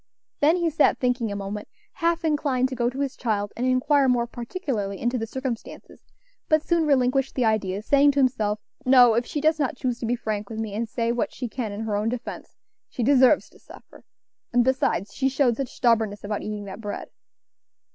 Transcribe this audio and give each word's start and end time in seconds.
Then 0.39 0.55
he 0.55 0.71
sat 0.71 0.97
thinking 0.97 1.31
a 1.31 1.35
moment, 1.35 1.67
half 1.93 2.25
inclined 2.25 2.69
to 2.69 2.75
go 2.75 2.89
to 2.89 3.01
his 3.01 3.15
child 3.15 3.53
and 3.55 3.67
inquire 3.67 4.07
more 4.09 4.25
particularly 4.25 4.99
into 4.99 5.19
the 5.19 5.27
circumstances, 5.27 6.01
but 6.49 6.63
soon 6.63 6.87
relinquished 6.87 7.35
the 7.35 7.45
idea, 7.45 7.83
saying 7.83 8.09
to 8.13 8.19
himself, 8.19 8.59
"No; 8.83 9.13
if 9.13 9.27
she 9.27 9.39
does 9.39 9.59
not 9.59 9.77
choose 9.77 9.99
to 9.99 10.07
be 10.07 10.15
frank 10.15 10.49
with 10.49 10.57
me, 10.57 10.73
and 10.73 10.89
say 10.89 11.11
what 11.11 11.31
she 11.31 11.47
can 11.47 11.71
in 11.71 11.81
her 11.81 11.95
own 11.95 12.09
defence, 12.09 12.55
she 12.89 13.03
deserves 13.03 13.47
to 13.51 13.59
suffer; 13.59 14.03
and 14.51 14.63
besides, 14.63 15.13
she 15.13 15.29
showed 15.29 15.55
such 15.55 15.69
stubbornness 15.71 16.23
about 16.23 16.41
eating 16.41 16.65
that 16.65 16.81
bread." 16.81 17.09